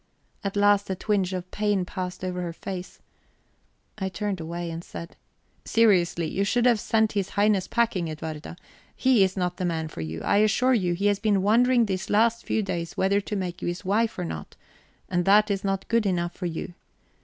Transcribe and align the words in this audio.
At 0.43 0.55
last 0.55 0.89
a 0.89 0.95
twinge 0.95 1.31
of 1.31 1.51
pain 1.51 1.85
passed 1.85 2.23
over 2.23 2.41
her 2.41 2.53
face; 2.53 3.01
I 3.99 4.09
turned 4.09 4.39
away 4.39 4.71
and 4.71 4.83
said: 4.83 5.15
"Seriously, 5.63 6.25
you 6.27 6.43
should 6.43 6.65
send 6.79 7.11
His 7.11 7.29
Highness 7.37 7.67
packing, 7.67 8.07
Edwarda. 8.09 8.55
He 8.95 9.23
is 9.23 9.37
not 9.37 9.57
the 9.57 9.63
man 9.65 9.89
for 9.89 10.01
you. 10.01 10.23
I 10.23 10.37
assure 10.37 10.73
you, 10.73 10.95
he 10.95 11.05
has 11.05 11.19
been 11.19 11.43
wondering 11.43 11.85
these 11.85 12.09
last 12.09 12.47
few 12.47 12.63
days 12.63 12.97
whether 12.97 13.21
to 13.21 13.35
make 13.35 13.61
you 13.61 13.67
his 13.67 13.85
wife 13.85 14.17
or 14.17 14.25
not 14.25 14.55
and 15.07 15.23
that 15.25 15.51
is 15.51 15.63
not 15.63 15.87
good 15.87 16.07
enough 16.07 16.33
for 16.33 16.47
you." 16.47 16.73